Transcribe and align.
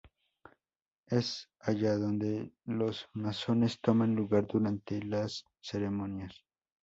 Es 1.05 1.47
allá 1.59 1.95
donde 1.95 2.51
los 2.65 3.07
masones 3.13 3.79
toman 3.81 4.15
lugar 4.15 4.47
durante 4.47 4.99
las 5.03 5.45
ceremonias. 5.59 6.43